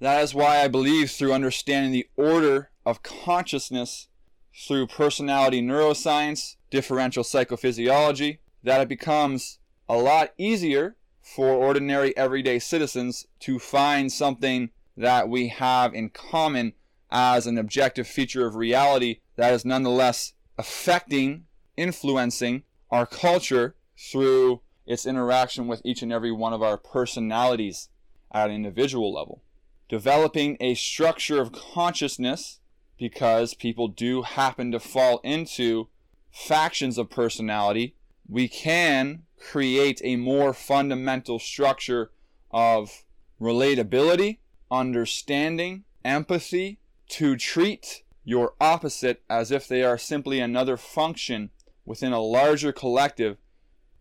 That 0.00 0.22
is 0.22 0.34
why 0.34 0.60
I 0.60 0.68
believe 0.68 1.10
through 1.10 1.32
understanding 1.32 1.92
the 1.92 2.08
order 2.16 2.70
of 2.86 3.02
consciousness 3.02 4.08
through 4.54 4.86
personality 4.86 5.60
neuroscience, 5.60 6.56
differential 6.70 7.24
psychophysiology, 7.24 8.38
that 8.62 8.80
it 8.80 8.88
becomes 8.88 9.58
a 9.88 9.96
lot 9.96 10.32
easier 10.38 10.96
for 11.20 11.48
ordinary 11.48 12.16
everyday 12.16 12.58
citizens 12.58 13.26
to 13.40 13.58
find 13.58 14.12
something 14.12 14.70
that 14.96 15.28
we 15.28 15.48
have 15.48 15.94
in 15.94 16.10
common 16.10 16.72
as 17.10 17.46
an 17.46 17.58
objective 17.58 18.06
feature 18.06 18.46
of 18.46 18.54
reality 18.54 19.20
that 19.36 19.52
is 19.52 19.64
nonetheless 19.64 20.32
affecting, 20.58 21.44
influencing 21.76 22.62
our 22.90 23.06
culture 23.06 23.76
through 23.96 24.60
its 24.86 25.06
interaction 25.06 25.66
with 25.66 25.82
each 25.84 26.02
and 26.02 26.12
every 26.12 26.32
one 26.32 26.52
of 26.52 26.62
our 26.62 26.76
personalities 26.76 27.88
at 28.32 28.48
an 28.48 28.56
individual 28.56 29.12
level. 29.12 29.42
Developing 29.88 30.56
a 30.60 30.74
structure 30.74 31.40
of 31.40 31.52
consciousness 31.52 32.60
because 32.98 33.54
people 33.54 33.88
do 33.88 34.22
happen 34.22 34.72
to 34.72 34.80
fall 34.80 35.20
into 35.22 35.88
factions 36.30 36.98
of 36.98 37.10
personality, 37.10 37.94
we 38.28 38.48
can 38.48 39.22
create 39.38 40.00
a 40.04 40.16
more 40.16 40.52
fundamental 40.52 41.38
structure 41.38 42.10
of 42.50 43.04
relatability, 43.40 44.38
understanding, 44.70 45.84
empathy 46.04 46.78
to 47.08 47.36
treat 47.36 48.02
your 48.24 48.52
opposite 48.60 49.22
as 49.30 49.50
if 49.50 49.66
they 49.66 49.82
are 49.82 49.96
simply 49.96 50.40
another 50.40 50.76
function 50.76 51.50
within 51.86 52.12
a 52.12 52.20
larger 52.20 52.72
collective 52.72 53.38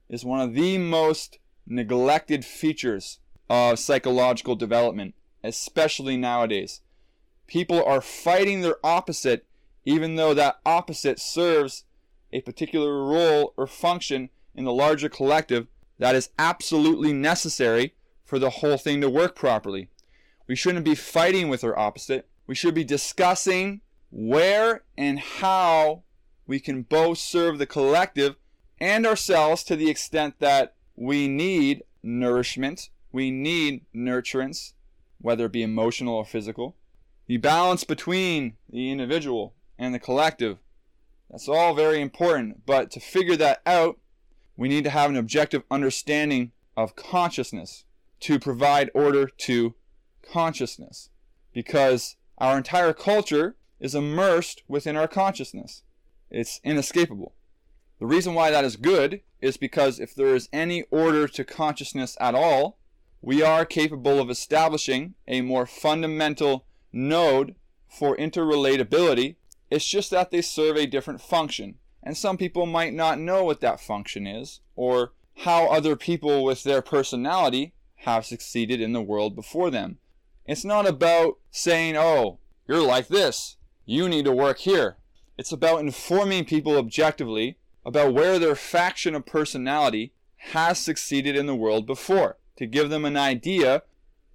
is 0.09 0.25
one 0.25 0.41
of 0.41 0.53
the 0.53 0.77
most 0.77 1.39
neglected 1.65 2.43
features 2.43 3.19
of 3.49 3.79
psychological 3.79 4.55
development, 4.55 5.15
especially 5.43 6.17
nowadays. 6.17 6.81
People 7.47 7.83
are 7.83 8.01
fighting 8.01 8.61
their 8.61 8.77
opposite 8.83 9.45
even 9.87 10.15
though 10.15 10.33
that 10.33 10.59
opposite 10.65 11.17
serves 11.17 11.85
a 12.33 12.41
particular 12.41 13.05
role 13.05 13.53
or 13.55 13.65
function 13.65 14.29
in 14.53 14.65
the 14.65 14.73
larger 14.73 15.07
collective 15.07 15.65
that 15.97 16.13
is 16.13 16.29
absolutely 16.37 17.13
necessary 17.13 17.95
for 18.25 18.37
the 18.37 18.49
whole 18.49 18.77
thing 18.77 18.99
to 18.99 19.09
work 19.09 19.33
properly. 19.33 19.87
We 20.45 20.57
shouldn't 20.57 20.83
be 20.83 20.93
fighting 20.93 21.47
with 21.47 21.63
our 21.63 21.79
opposite. 21.79 22.27
We 22.47 22.53
should 22.53 22.73
be 22.73 22.83
discussing 22.83 23.79
where 24.11 24.83
and 24.97 25.19
how 25.19 26.03
we 26.45 26.59
can 26.59 26.81
both 26.81 27.17
serve 27.17 27.57
the 27.57 27.65
collective 27.65 28.35
and 28.81 29.07
ourselves 29.07 29.63
to 29.63 29.77
the 29.77 29.89
extent 29.89 30.35
that 30.39 30.75
we 30.97 31.29
need 31.29 31.83
nourishment, 32.03 32.89
we 33.13 33.31
need 33.31 33.85
nurturance, 33.95 34.73
whether 35.19 35.45
it 35.45 35.51
be 35.51 35.63
emotional 35.63 36.15
or 36.15 36.25
physical. 36.25 36.75
The 37.27 37.37
balance 37.37 37.83
between 37.83 38.57
the 38.69 38.91
individual 38.91 39.53
and 39.77 39.93
the 39.93 39.99
collective. 39.99 40.57
That's 41.29 41.49
all 41.49 41.75
very 41.75 42.01
important, 42.01 42.65
but 42.65 42.89
to 42.91 42.99
figure 42.99 43.35
that 43.35 43.61
out, 43.65 43.99
we 44.55 44.69
need 44.69 44.85
to 44.85 44.89
have 44.89 45.09
an 45.09 45.17
objective 45.17 45.63
understanding 45.69 46.51
of 46.75 46.95
consciousness 46.95 47.83
to 48.21 48.39
provide 48.39 48.89
order 48.93 49.27
to 49.27 49.75
consciousness. 50.21 51.09
Because 51.53 52.15
our 52.37 52.57
entire 52.57 52.93
culture 52.93 53.55
is 53.79 53.95
immersed 53.95 54.63
within 54.67 54.95
our 54.95 55.07
consciousness. 55.07 55.83
It's 56.29 56.59
inescapable. 56.63 57.33
The 57.99 58.05
reason 58.05 58.33
why 58.33 58.51
that 58.51 58.65
is 58.65 58.75
good 58.75 59.21
is 59.41 59.57
because 59.57 59.99
if 59.99 60.13
there 60.13 60.35
is 60.35 60.49
any 60.53 60.83
order 60.91 61.27
to 61.27 61.43
consciousness 61.43 62.17
at 62.19 62.35
all, 62.35 62.76
we 63.21 63.41
are 63.41 63.65
capable 63.65 64.19
of 64.19 64.29
establishing 64.29 65.15
a 65.27 65.41
more 65.41 65.65
fundamental 65.65 66.65
node 66.91 67.55
for 67.87 68.15
interrelatability. 68.17 69.35
It's 69.69 69.87
just 69.87 70.11
that 70.11 70.31
they 70.31 70.41
serve 70.41 70.77
a 70.77 70.85
different 70.85 71.21
function. 71.21 71.75
And 72.03 72.15
some 72.15 72.37
people 72.37 72.65
might 72.65 72.93
not 72.93 73.19
know 73.19 73.43
what 73.43 73.59
that 73.61 73.81
function 73.81 74.25
is, 74.25 74.61
or 74.75 75.11
how 75.39 75.67
other 75.67 75.95
people 75.95 76.43
with 76.43 76.63
their 76.63 76.81
personality 76.81 77.73
have 78.01 78.25
succeeded 78.25 78.79
in 78.79 78.93
the 78.93 79.01
world 79.01 79.35
before 79.35 79.69
them. 79.69 79.97
It's 80.45 80.63
not 80.63 80.87
about 80.87 81.39
saying, 81.51 81.97
oh, 81.97 82.39
you're 82.67 82.81
like 82.81 83.07
this, 83.07 83.57
you 83.85 84.07
need 84.07 84.25
to 84.25 84.31
work 84.31 84.59
here. 84.59 84.97
It's 85.37 85.51
about 85.51 85.81
informing 85.81 86.45
people 86.45 86.77
objectively 86.77 87.57
about 87.85 88.13
where 88.13 88.39
their 88.39 88.55
faction 88.55 89.15
of 89.15 89.25
personality 89.25 90.13
has 90.51 90.79
succeeded 90.79 91.35
in 91.35 91.45
the 91.45 91.55
world 91.55 91.85
before, 91.85 92.37
to 92.57 92.65
give 92.65 92.89
them 92.89 93.05
an 93.05 93.17
idea 93.17 93.83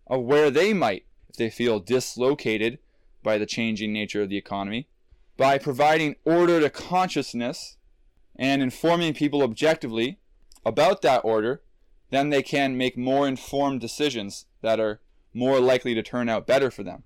of 0.07 0.23
where 0.23 0.50
they 0.50 0.73
might, 0.73 1.05
if 1.29 1.37
they 1.37 1.50
feel 1.50 1.81
dislocated 1.81 2.79
by 3.23 3.38
the 3.38 3.47
changing 3.47 3.93
nature 3.93 4.23
of 4.23 4.29
the 4.29 4.37
economy, 4.37 4.88
by 5.37 5.59
providing 5.59 6.17
order 6.25 6.61
to 6.61 6.71
consciousness 6.71 7.76
and 8.37 8.62
informing 8.62 9.14
people 9.14 9.43
objectively 9.43 10.19
about 10.64 11.02
that 11.02 11.25
order, 11.25 11.62
then 12.11 12.31
they 12.31 12.43
can 12.43 12.76
make 12.76 12.97
more 12.97 13.26
informed 13.26 13.81
decisions 13.81 14.47
that 14.61 14.79
are 14.79 15.00
more 15.35 15.61
likely 15.61 15.95
to 15.95 16.02
turn 16.02 16.29
out 16.29 16.47
better 16.47 16.71
for 16.71 16.83
them. 16.83 17.05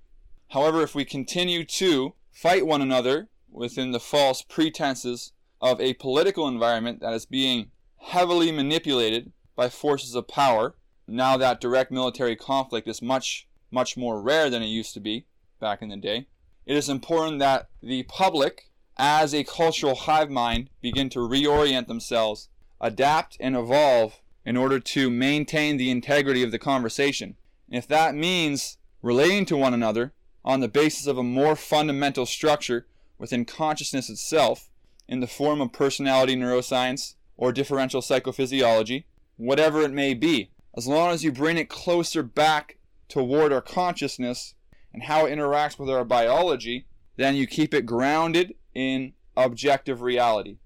However, 0.49 0.83
if 0.83 0.95
we 0.95 1.05
continue 1.05 1.65
to 1.65 2.15
fight 2.33 2.67
one 2.67 2.83
another 2.83 3.29
within 3.51 3.93
the 3.93 4.01
false 4.01 4.43
pretenses 4.43 5.33
of 5.61 5.81
a 5.81 5.95
political 5.95 6.49
environment 6.49 7.01
that 7.01 7.13
is 7.13 7.27
being 7.27 7.71
heavily 7.99 8.53
manipulated 8.53 9.33
by 9.55 9.69
forces 9.69 10.15
of 10.15 10.29
power, 10.29 10.75
now 11.07 11.37
that 11.37 11.61
direct 11.61 11.91
military 11.91 12.37
conflict 12.37 12.89
is 12.89 13.03
much, 13.03 13.49
much 13.71 13.97
more 13.97 14.21
rare 14.21 14.51
than 14.51 14.63
it 14.63 14.67
used 14.67 14.95
to 14.95 15.01
be 15.01 15.27
back 15.61 15.83
in 15.83 15.89
the 15.89 15.97
day, 15.97 16.27
it 16.65 16.77
is 16.77 16.89
important 16.89 17.39
that 17.39 17.69
the 17.83 18.03
public, 18.05 18.71
as 18.97 19.35
a 19.35 19.45
cultural 19.45 19.95
hive 19.95 20.31
mind, 20.31 20.71
begin 20.81 21.09
to 21.11 21.21
reorient 21.21 21.87
themselves, 21.87 22.49
adapt, 22.81 23.37
and 23.41 23.57
evolve 23.57 24.21
in 24.45 24.57
order 24.57 24.81
to 24.81 25.11
maintain 25.11 25.77
the 25.77 25.91
integrity 25.91 26.43
of 26.43 26.51
the 26.51 26.59
conversation. 26.59 27.37
And 27.69 27.79
if 27.79 27.89
that 27.89 28.15
means 28.15 28.79
relating 29.03 29.45
to 29.47 29.57
one 29.57 29.75
another 29.75 30.13
on 30.45 30.61
the 30.61 30.69
basis 30.69 31.07
of 31.07 31.19
a 31.19 31.23
more 31.23 31.57
fundamental 31.57 32.27
structure 32.27 32.87
within 33.19 33.45
consciousness 33.45 34.11
itself, 34.11 34.71
in 35.09 35.21
the 35.21 35.27
form 35.27 35.61
of 35.61 35.73
personality 35.73 36.37
neuroscience 36.37 37.15
or 37.37 37.53
differential 37.53 38.01
psychophysiology, 38.01 39.05
whatever 39.37 39.83
it 39.83 39.93
may 39.93 40.15
be, 40.15 40.51
as 40.77 40.87
long 40.87 41.11
as 41.11 41.25
you 41.25 41.33
bring 41.33 41.57
it 41.57 41.69
closer 41.69 42.23
back 42.23 42.77
toward 43.09 43.53
our 43.53 43.63
consciousness 43.63 44.55
and 44.93 45.05
how 45.05 45.27
it 45.27 45.37
interacts 45.37 45.79
with 45.79 45.89
our 45.89 46.05
biology, 46.05 46.87
then 47.17 47.35
you 47.35 47.47
keep 47.47 47.73
it 47.73 47.87
grounded 47.87 48.55
in 48.75 49.13
objective 49.37 50.03
reality 50.03 50.59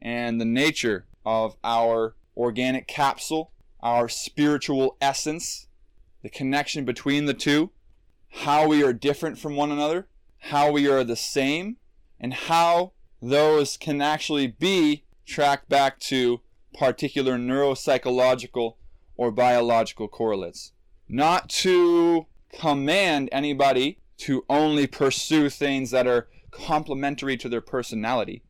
and 0.00 0.40
the 0.40 0.44
nature 0.44 1.06
of 1.24 1.56
our 1.62 2.14
organic 2.36 2.86
capsule, 2.86 3.52
our 3.80 4.08
spiritual 4.08 4.96
essence, 5.00 5.66
the 6.22 6.30
connection 6.30 6.84
between 6.84 7.26
the 7.26 7.34
two, 7.34 7.70
how 8.30 8.66
we 8.66 8.82
are 8.82 8.92
different 8.92 9.38
from 9.38 9.56
one 9.56 9.70
another, 9.70 10.08
how 10.38 10.70
we 10.70 10.88
are 10.88 11.04
the 11.04 11.16
same, 11.16 11.76
and 12.20 12.32
how 12.32 12.92
those 13.20 13.76
can 13.76 14.00
actually 14.00 14.46
be 14.46 15.04
tracked 15.26 15.68
back 15.68 15.98
to 15.98 16.40
particular 16.72 17.36
neuropsychological 17.36 18.74
or 19.18 19.30
biological 19.30 20.08
correlates. 20.08 20.72
Not 21.06 21.50
to 21.50 22.26
command 22.58 23.28
anybody 23.30 23.98
to 24.18 24.44
only 24.48 24.86
pursue 24.86 25.50
things 25.50 25.90
that 25.90 26.06
are 26.06 26.28
complementary 26.50 27.36
to 27.36 27.48
their 27.48 27.60
personality. 27.60 28.42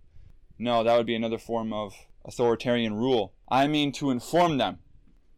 No, 0.59 0.85
that 0.85 0.97
would 0.97 1.07
be 1.07 1.17
another 1.17 1.39
form 1.39 1.73
of 1.73 1.95
authoritarian 2.25 2.95
rule. 2.95 3.35
I 3.49 3.67
mean 3.67 3.91
to 3.93 4.11
inform 4.11 4.59
them. 4.59 4.79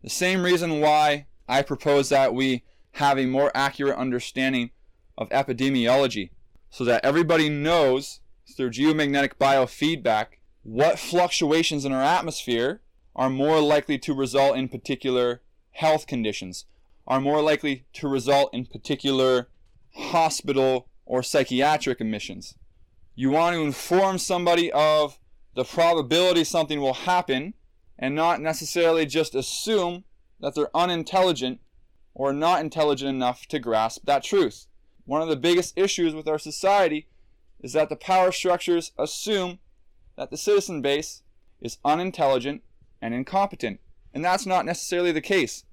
The 0.02 0.10
same 0.10 0.42
reason 0.42 0.80
why 0.80 1.26
I 1.48 1.62
propose 1.62 2.08
that 2.08 2.34
we 2.34 2.64
have 2.92 3.18
a 3.18 3.26
more 3.26 3.50
accurate 3.54 3.96
understanding 3.96 4.70
of 5.16 5.28
epidemiology 5.30 6.30
so 6.70 6.84
that 6.84 7.04
everybody 7.04 7.48
knows 7.48 8.20
through 8.56 8.70
geomagnetic 8.70 9.34
biofeedback 9.34 10.26
what 10.62 10.98
fluctuations 10.98 11.84
in 11.84 11.92
our 11.92 12.02
atmosphere 12.02 12.80
are 13.14 13.30
more 13.30 13.60
likely 13.60 13.98
to 13.98 14.14
result 14.14 14.56
in 14.56 14.68
particular 14.68 15.42
health 15.72 16.06
conditions, 16.06 16.66
are 17.06 17.20
more 17.20 17.42
likely 17.42 17.84
to 17.94 18.08
result 18.08 18.52
in 18.52 18.66
particular 18.66 19.48
hospital 19.94 20.88
or 21.04 21.22
psychiatric 21.22 22.00
admissions. 22.00 22.54
You 23.14 23.30
want 23.30 23.54
to 23.54 23.62
inform 23.62 24.18
somebody 24.18 24.70
of 24.72 25.18
the 25.54 25.64
probability 25.64 26.44
something 26.44 26.80
will 26.80 26.94
happen 26.94 27.54
and 27.98 28.14
not 28.14 28.40
necessarily 28.40 29.04
just 29.04 29.34
assume 29.34 30.04
that 30.40 30.54
they're 30.54 30.74
unintelligent 30.74 31.60
or 32.14 32.32
not 32.32 32.60
intelligent 32.60 33.10
enough 33.10 33.46
to 33.46 33.58
grasp 33.58 34.02
that 34.04 34.24
truth. 34.24 34.66
One 35.04 35.22
of 35.22 35.28
the 35.28 35.36
biggest 35.36 35.76
issues 35.76 36.14
with 36.14 36.28
our 36.28 36.38
society 36.38 37.08
is 37.60 37.72
that 37.72 37.88
the 37.88 37.96
power 37.96 38.32
structures 38.32 38.92
assume 38.98 39.58
that 40.16 40.30
the 40.30 40.36
citizen 40.36 40.80
base 40.80 41.22
is 41.60 41.78
unintelligent 41.84 42.62
and 43.00 43.14
incompetent. 43.14 43.80
And 44.12 44.24
that's 44.24 44.46
not 44.46 44.66
necessarily 44.66 45.12
the 45.12 45.20
case. 45.20 45.64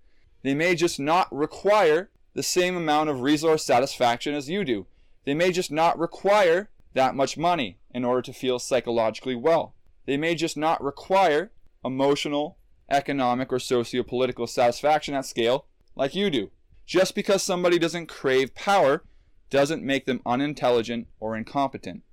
They 0.44 0.54
may 0.54 0.76
just 0.76 1.00
not 1.00 1.28
require 1.34 2.10
the 2.34 2.44
same 2.44 2.78
amount 2.78 3.10
of 3.10 3.22
resource 3.22 3.66
satisfaction 3.66 4.34
as 4.34 4.50
you 4.50 4.64
do. 4.64 4.86
They 5.26 5.34
may 5.34 5.52
just 5.52 5.72
not 5.72 5.98
require 5.98 6.70
that 6.94 7.16
much 7.16 7.38
money 7.38 7.80
in 7.94 8.06
order 8.06 8.22
to 8.22 8.34
feel 8.34 8.60
psychologically 8.60 9.36
well. 9.36 9.76
They 10.06 10.18
may 10.18 10.36
just 10.36 10.56
not 10.56 10.84
require 10.84 11.52
emotional, 11.84 12.58
economic, 12.90 13.52
or 13.52 13.60
socio-political 13.60 14.48
satisfaction 14.48 15.14
at 15.16 15.26
scale 15.26 15.66
like 15.96 16.16
you 16.16 16.30
do. 16.30 16.52
Just 16.86 17.16
because 17.16 17.44
somebody 17.44 17.78
doesn't 17.78 18.08
crave 18.08 18.56
power 18.56 19.04
doesn't 19.50 19.84
make 19.84 20.06
them 20.06 20.22
unintelligent 20.26 21.08
or 21.20 21.36
incompetent. 21.36 22.04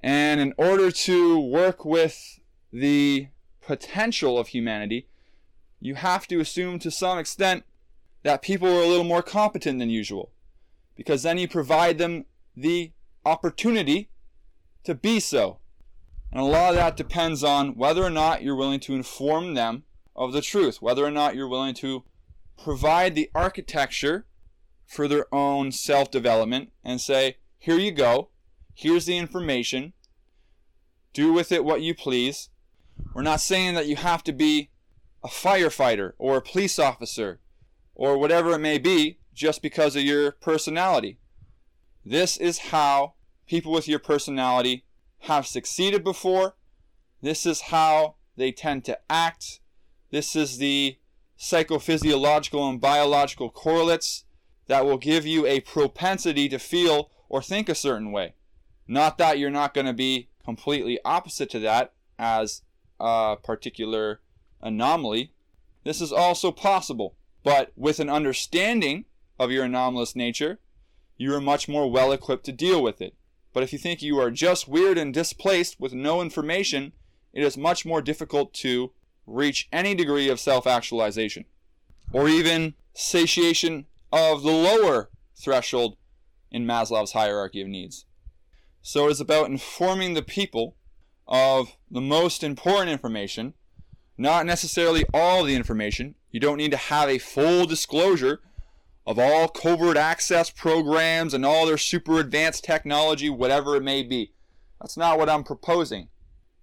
And 0.00 0.40
in 0.40 0.54
order 0.56 0.90
to 0.90 1.38
work 1.38 1.84
with 1.84 2.40
the 2.72 3.28
potential 3.68 4.38
of 4.38 4.48
humanity, 4.48 5.06
you 5.78 5.94
have 5.94 6.26
to 6.26 6.40
assume 6.40 6.78
to 6.78 6.90
some 6.90 7.18
extent 7.18 7.64
that 8.22 8.40
people 8.40 8.66
are 8.66 8.82
a 8.82 8.86
little 8.86 9.04
more 9.04 9.22
competent 9.22 9.78
than 9.78 9.90
usual. 9.90 10.30
Because 10.96 11.22
then 11.22 11.36
you 11.36 11.46
provide 11.46 11.98
them 11.98 12.24
the 12.56 12.92
opportunity 13.26 14.08
to 14.84 14.94
be 14.94 15.20
so. 15.20 15.58
And 16.32 16.40
a 16.40 16.44
lot 16.44 16.70
of 16.70 16.76
that 16.76 16.96
depends 16.96 17.44
on 17.44 17.76
whether 17.76 18.02
or 18.02 18.10
not 18.10 18.42
you're 18.42 18.56
willing 18.56 18.80
to 18.80 18.94
inform 18.94 19.52
them 19.52 19.84
of 20.16 20.32
the 20.32 20.40
truth, 20.40 20.80
whether 20.80 21.04
or 21.04 21.10
not 21.10 21.36
you're 21.36 21.46
willing 21.46 21.74
to 21.74 22.04
provide 22.56 23.14
the 23.14 23.30
architecture 23.34 24.24
for 24.86 25.06
their 25.06 25.32
own 25.32 25.72
self 25.72 26.10
development 26.10 26.72
and 26.82 27.02
say, 27.02 27.36
here 27.58 27.78
you 27.78 27.92
go, 27.92 28.30
here's 28.72 29.04
the 29.04 29.18
information, 29.18 29.92
do 31.12 31.34
with 31.34 31.52
it 31.52 31.66
what 31.66 31.82
you 31.82 31.94
please. 31.94 32.48
We're 33.14 33.22
not 33.22 33.40
saying 33.40 33.74
that 33.74 33.86
you 33.86 33.96
have 33.96 34.22
to 34.24 34.32
be 34.32 34.70
a 35.24 35.28
firefighter 35.28 36.12
or 36.18 36.36
a 36.36 36.42
police 36.42 36.78
officer 36.78 37.40
or 37.94 38.18
whatever 38.18 38.52
it 38.52 38.58
may 38.58 38.78
be 38.78 39.18
just 39.34 39.62
because 39.62 39.96
of 39.96 40.02
your 40.02 40.32
personality. 40.32 41.18
This 42.04 42.36
is 42.36 42.58
how 42.58 43.14
people 43.46 43.72
with 43.72 43.88
your 43.88 43.98
personality 43.98 44.84
have 45.20 45.46
succeeded 45.46 46.04
before. 46.04 46.54
This 47.20 47.44
is 47.44 47.62
how 47.62 48.16
they 48.36 48.52
tend 48.52 48.84
to 48.84 48.98
act. 49.10 49.60
This 50.10 50.36
is 50.36 50.58
the 50.58 50.98
psychophysiological 51.38 52.68
and 52.68 52.80
biological 52.80 53.50
correlates 53.50 54.24
that 54.66 54.84
will 54.84 54.98
give 54.98 55.26
you 55.26 55.46
a 55.46 55.60
propensity 55.60 56.48
to 56.48 56.58
feel 56.58 57.10
or 57.28 57.42
think 57.42 57.68
a 57.68 57.74
certain 57.74 58.12
way. 58.12 58.34
Not 58.86 59.18
that 59.18 59.38
you're 59.38 59.50
not 59.50 59.74
going 59.74 59.86
to 59.86 59.92
be 59.92 60.28
completely 60.44 60.98
opposite 61.04 61.50
to 61.50 61.58
that 61.60 61.92
as 62.18 62.62
a 63.00 63.36
particular 63.42 64.20
anomaly. 64.60 65.32
This 65.84 66.00
is 66.00 66.12
also 66.12 66.52
possible, 66.52 67.16
but 67.42 67.72
with 67.76 68.00
an 68.00 68.10
understanding 68.10 69.04
of 69.38 69.50
your 69.50 69.64
anomalous 69.64 70.16
nature, 70.16 70.58
you 71.16 71.34
are 71.34 71.40
much 71.40 71.68
more 71.68 71.90
well 71.90 72.12
equipped 72.12 72.44
to 72.46 72.52
deal 72.52 72.82
with 72.82 73.00
it. 73.00 73.14
But 73.52 73.62
if 73.62 73.72
you 73.72 73.78
think 73.78 74.02
you 74.02 74.18
are 74.20 74.30
just 74.30 74.68
weird 74.68 74.98
and 74.98 75.12
displaced 75.12 75.80
with 75.80 75.92
no 75.92 76.20
information, 76.20 76.92
it 77.32 77.42
is 77.42 77.56
much 77.56 77.84
more 77.84 78.02
difficult 78.02 78.52
to 78.54 78.92
reach 79.26 79.68
any 79.72 79.94
degree 79.94 80.28
of 80.28 80.40
self 80.40 80.66
actualization 80.66 81.44
or 82.12 82.28
even 82.28 82.74
satiation 82.94 83.86
of 84.12 84.42
the 84.42 84.50
lower 84.50 85.10
threshold 85.36 85.96
in 86.50 86.64
Maslow's 86.64 87.12
hierarchy 87.12 87.60
of 87.60 87.68
needs. 87.68 88.06
So 88.80 89.08
it 89.08 89.12
is 89.12 89.20
about 89.20 89.50
informing 89.50 90.14
the 90.14 90.22
people 90.22 90.76
of 91.28 91.76
the 91.90 92.00
most 92.00 92.42
important 92.42 92.90
information, 92.90 93.54
not 94.16 94.46
necessarily 94.46 95.04
all 95.12 95.44
the 95.44 95.54
information. 95.54 96.14
You 96.30 96.40
don't 96.40 96.56
need 96.56 96.70
to 96.72 96.76
have 96.76 97.08
a 97.08 97.18
full 97.18 97.66
disclosure 97.66 98.40
of 99.06 99.18
all 99.18 99.48
covert 99.48 99.96
access 99.96 100.50
programs 100.50 101.32
and 101.32 101.44
all 101.44 101.66
their 101.66 101.78
super 101.78 102.18
advanced 102.18 102.64
technology, 102.64 103.30
whatever 103.30 103.76
it 103.76 103.82
may 103.82 104.02
be. 104.02 104.32
That's 104.80 104.96
not 104.96 105.18
what 105.18 105.28
I'm 105.30 105.44
proposing. 105.44 106.08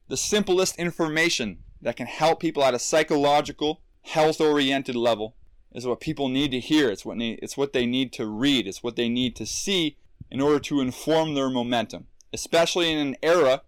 The 0.07 0.17
simplest 0.17 0.77
information 0.77 1.59
that 1.81 1.95
can 1.95 2.07
help 2.07 2.39
people 2.39 2.63
at 2.63 2.73
a 2.73 2.79
psychological, 2.79 3.81
health 4.03 4.39
oriented 4.39 4.95
level 4.95 5.35
is 5.73 5.85
what 5.85 5.99
people 5.99 6.29
need 6.29 6.51
to 6.51 6.59
hear. 6.59 6.89
It's 6.89 7.05
what, 7.05 7.17
need, 7.17 7.39
it's 7.41 7.57
what 7.57 7.73
they 7.73 7.85
need 7.85 8.13
to 8.13 8.27
read. 8.27 8.67
It's 8.67 8.83
what 8.83 8.95
they 8.95 9.09
need 9.09 9.35
to 9.37 9.45
see 9.45 9.97
in 10.31 10.39
order 10.39 10.59
to 10.59 10.81
inform 10.81 11.33
their 11.33 11.49
momentum. 11.49 12.07
Especially 12.31 12.91
in 12.91 12.97
an 12.99 13.15
era 13.21 13.61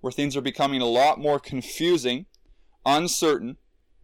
where 0.00 0.12
things 0.12 0.36
are 0.36 0.40
becoming 0.40 0.80
a 0.80 0.86
lot 0.86 1.20
more 1.20 1.38
confusing, 1.38 2.26
uncertain, 2.84 3.58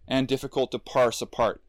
and 0.06 0.28
difficult 0.28 0.70
to 0.70 0.78
parse 0.78 1.20
apart. 1.22 1.63